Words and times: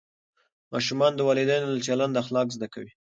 ماشومان 0.73 1.11
د 1.15 1.19
والدینو 1.27 1.73
له 1.75 1.79
چلنده 1.87 2.17
اخلاق 2.23 2.47
زده 2.55 2.67
کوي. 2.73 2.91